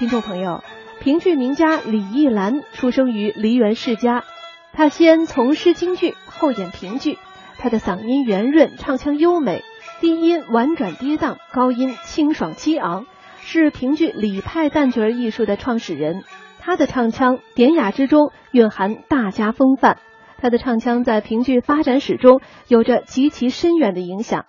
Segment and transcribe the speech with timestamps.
[0.00, 0.64] 听众朋友，
[1.00, 4.24] 评剧名家李义兰出生于梨园世家，
[4.72, 7.18] 他先从师京剧，后演评剧。
[7.58, 9.62] 他的嗓音圆润，唱腔优美，
[10.00, 13.04] 低音婉转跌宕，高音清爽激昂，
[13.42, 16.24] 是评剧李派旦角艺术的创始人。
[16.60, 19.98] 他的唱腔典雅之中蕴含大家风范，
[20.38, 24.46] 他的唱腔在评剧发展史中有着极其深远的影响。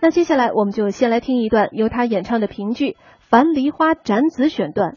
[0.00, 2.90] 那接下来我们就先来听一段由他演唱的评剧
[3.30, 4.96] 《樊梨花斩子》选段。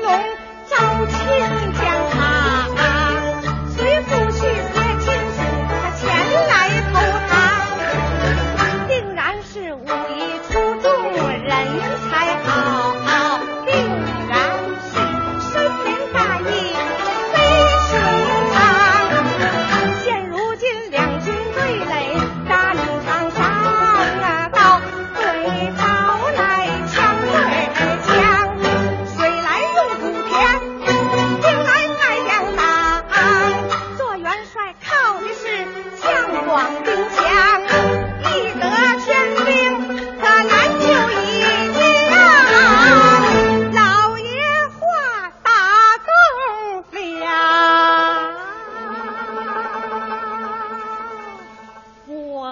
[0.00, 0.10] 龙
[0.68, 1.23] 招。